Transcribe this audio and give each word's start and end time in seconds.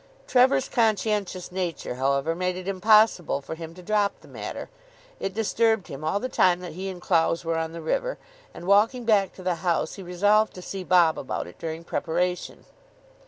Trevor's 0.25 0.67
conscientious 0.67 1.51
nature, 1.51 1.93
however, 1.93 2.33
made 2.33 2.55
it 2.55 2.67
impossible 2.67 3.39
for 3.39 3.53
him 3.53 3.75
to 3.75 3.83
drop 3.83 4.13
the 4.21 4.27
matter. 4.27 4.67
It 5.19 5.35
disturbed 5.35 5.89
him 5.89 6.03
all 6.03 6.19
the 6.19 6.27
time 6.27 6.59
that 6.61 6.73
he 6.73 6.89
and 6.89 6.99
Clowes 6.99 7.45
were 7.45 7.55
on 7.59 7.71
the 7.71 7.81
river; 7.83 8.17
and, 8.51 8.65
walking 8.65 9.05
back 9.05 9.31
to 9.33 9.43
the 9.43 9.53
house, 9.61 9.93
he 9.97 10.01
resolved 10.01 10.55
to 10.55 10.61
see 10.63 10.83
Bob 10.83 11.19
about 11.19 11.45
it 11.45 11.59
during 11.59 11.83
preparation. 11.83 12.65